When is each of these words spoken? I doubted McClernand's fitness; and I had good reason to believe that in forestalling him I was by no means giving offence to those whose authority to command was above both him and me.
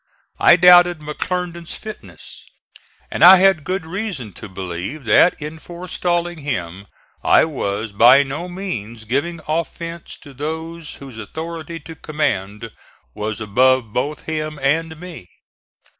I 0.39 0.55
doubted 0.55 0.97
McClernand's 0.97 1.75
fitness; 1.75 2.43
and 3.11 3.23
I 3.23 3.35
had 3.37 3.63
good 3.63 3.85
reason 3.85 4.33
to 4.33 4.49
believe 4.49 5.05
that 5.05 5.39
in 5.39 5.59
forestalling 5.59 6.39
him 6.39 6.87
I 7.23 7.45
was 7.45 7.91
by 7.91 8.23
no 8.23 8.49
means 8.49 9.05
giving 9.05 9.41
offence 9.47 10.17
to 10.23 10.33
those 10.33 10.95
whose 10.95 11.19
authority 11.19 11.79
to 11.81 11.95
command 11.95 12.71
was 13.13 13.39
above 13.39 13.93
both 13.93 14.23
him 14.23 14.57
and 14.63 14.99
me. 14.99 15.29